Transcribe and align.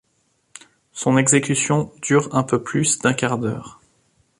Son 0.93 1.15
exécution 1.15 1.91
dure 2.01 2.33
un 2.35 2.41
peu 2.41 2.63
plus 2.63 2.97
d'un 2.97 3.13
quart 3.13 3.37
d'heure. 3.37 3.79